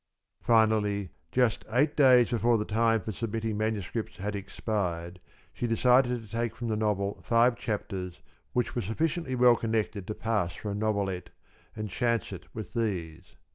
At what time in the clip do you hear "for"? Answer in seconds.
3.01-3.11, 10.55-10.71